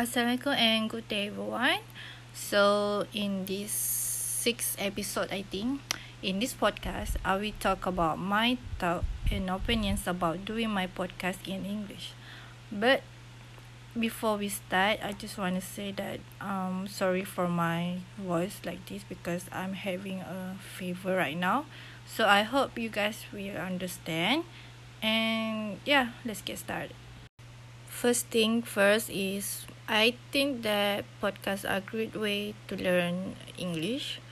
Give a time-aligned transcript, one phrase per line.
[0.00, 1.84] Assalamualaikum and good day everyone.
[2.32, 5.84] So in this sixth episode I think
[6.24, 11.44] in this podcast I will talk about my thought and opinions about doing my podcast
[11.44, 12.16] in English.
[12.72, 13.04] But
[13.92, 18.80] before we start I just want to say that um sorry for my voice like
[18.88, 21.68] this because I'm having a fever right now.
[22.08, 24.48] So I hope you guys will understand
[25.04, 26.96] and yeah, let's get started.
[28.00, 34.24] First thing first is I think that podcasts are a great way to learn English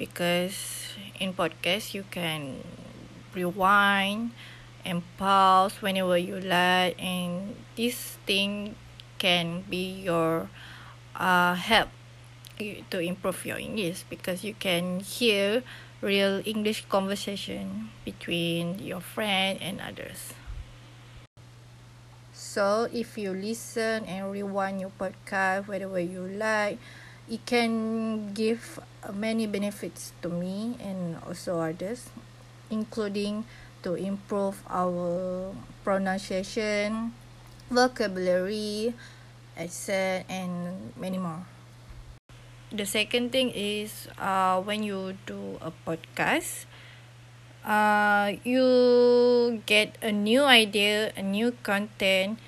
[0.00, 0.88] because
[1.20, 2.64] in podcast you can
[3.36, 4.32] rewind
[4.80, 8.80] and pause whenever you like and this thing
[9.20, 10.48] can be your
[11.12, 11.92] uh, help
[12.56, 15.60] to improve your English because you can hear
[16.00, 20.32] real English conversation between your friend and others.
[22.52, 26.76] So if you listen and rewind your podcast whatever you like,
[27.24, 28.76] it can give
[29.08, 32.12] many benefits to me and also others,
[32.68, 33.48] including
[33.80, 37.16] to improve our pronunciation,
[37.72, 38.92] vocabulary,
[39.56, 41.48] accent, and many more.
[42.68, 46.68] The second thing is uh, when you do a podcast,
[47.64, 52.38] uh, you get a new idea, a new content,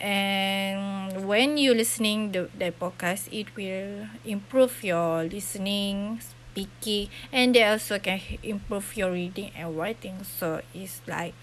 [0.00, 7.64] and when you listening the the podcast, it will improve your listening, speaking, and they
[7.64, 10.24] also can improve your reading and writing.
[10.24, 11.34] So it's like,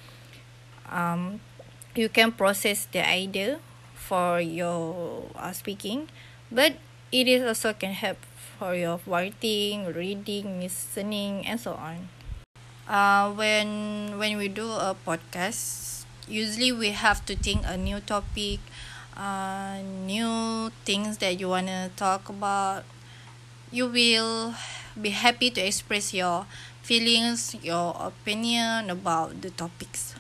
[0.90, 1.40] um,
[1.96, 3.60] you can process the idea
[3.96, 6.10] for your uh, speaking,
[6.52, 6.76] but
[7.12, 8.18] it is also can help
[8.60, 12.10] for your writing, reading, listening, and so on
[12.88, 18.60] uh, when when we do a podcast usually we have to think a new topic
[19.16, 22.84] uh, new things that you want to talk about.
[23.72, 24.54] You will
[25.00, 26.46] be happy to express your
[26.84, 30.16] feelings your opinion about the topics.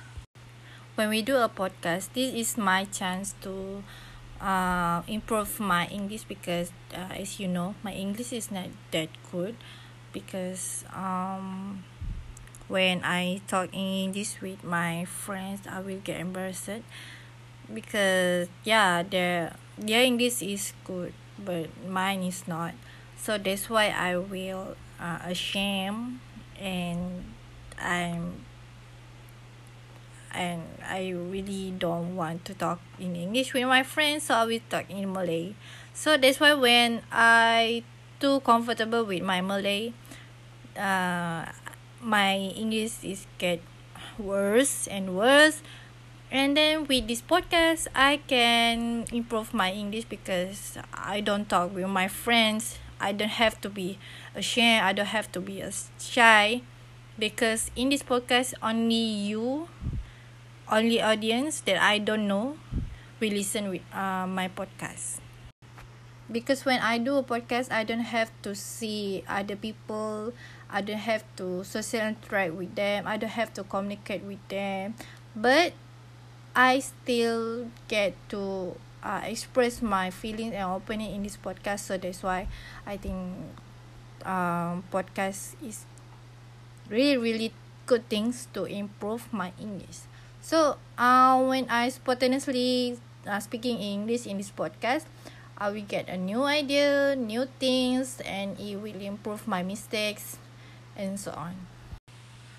[0.96, 3.84] When we do a podcast this is my chance to
[4.42, 9.56] uh, improve my english because uh, as you know my english is not that good
[10.14, 11.84] because um
[12.68, 16.84] when I talk in English with my friends, I will get embarrassed
[17.74, 22.74] because yeah, their their English is good, but mine is not.
[23.18, 26.20] So that's why I will uh, ashamed
[26.60, 27.24] and
[27.80, 28.46] I'm
[30.34, 34.62] and I really don't want to talk in English with my friends, so I will
[34.70, 35.56] talk in Malay.
[35.94, 37.84] So that's why when I
[38.20, 39.94] too comfortable with my Malay,
[40.78, 41.46] uh,
[42.02, 43.62] my English is get
[44.18, 45.62] worse and worse.
[46.30, 51.88] And then with this podcast, I can improve my English because I don't talk with
[51.88, 52.80] my friends.
[53.00, 53.98] I don't have to be
[54.36, 54.84] ashamed.
[54.84, 55.64] I don't have to be
[56.00, 56.62] shy
[57.18, 58.96] because in this podcast, only
[59.30, 59.70] you,
[60.70, 62.58] only audience that I don't know,
[63.20, 65.27] will listen with uh, my podcast.
[66.32, 70.34] Because when I do a podcast, I don't have to see other people.
[70.70, 73.08] I don't have to social interact with them.
[73.08, 74.96] I don't have to communicate with them.
[75.36, 75.72] But
[76.56, 81.88] I still get to uh, express my feelings and opinion in this podcast.
[81.88, 82.48] So that's why
[82.86, 83.36] I think
[84.26, 85.86] um, podcast is
[86.90, 87.50] really really
[87.86, 90.08] good things to improve my English.
[90.42, 95.06] So uh, when I spontaneously uh, speaking English in this podcast
[95.58, 100.38] Uh, I will get a new idea new things and it will improve my mistakes
[100.96, 101.56] and so on.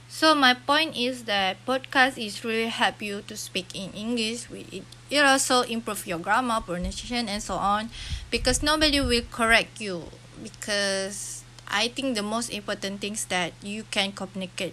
[0.09, 4.48] So my point is that podcast is really help you to speak in English.
[4.50, 7.90] It, it also improve your grammar, pronunciation, and so on,
[8.31, 10.08] because nobody will correct you.
[10.43, 14.72] Because I think the most important things that you can communicate,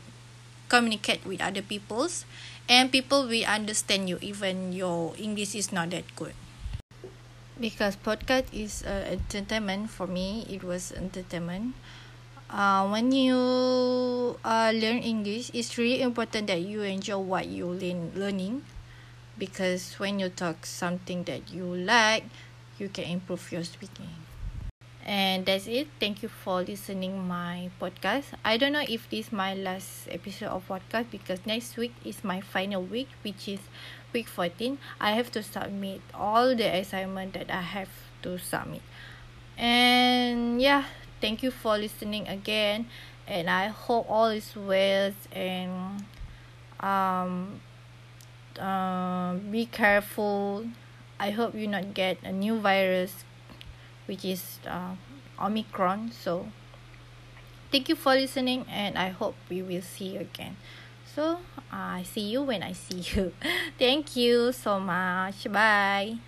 [0.69, 2.23] communicate with other peoples,
[2.69, 6.33] and people will understand you even your English is not that good.
[7.59, 11.75] Because podcast is uh, entertainment for me, it was entertainment
[12.49, 13.35] uh, when you
[14.43, 18.63] uh, learn English, it's really important that you enjoy what you learn learning,
[19.37, 22.23] because when you talk something that you like,
[22.77, 24.09] you can improve your speaking.
[25.05, 25.87] And that's it.
[25.99, 28.25] Thank you for listening my podcast.
[28.43, 32.23] I don't know if this is my last episode of podcast because next week is
[32.23, 33.59] my final week, which is
[34.15, 34.79] week 14.
[34.99, 37.91] I have to submit all the assignment that I have
[38.23, 38.81] to submit.
[39.59, 40.85] And yeah,
[41.19, 42.87] thank you for listening again
[43.27, 46.05] and i hope all is well and
[46.79, 47.61] um
[48.59, 50.65] uh, be careful
[51.19, 53.25] I hope you not get a new virus
[54.05, 54.95] which is uh,
[55.39, 56.47] omicron so
[57.71, 60.55] thank you for listening and I hope we will see you again
[61.15, 61.39] so
[61.71, 63.31] I see you when I see you.
[63.79, 65.49] Thank you so much.
[65.49, 66.19] Bye